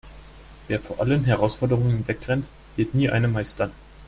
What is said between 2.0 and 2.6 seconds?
wegrennt,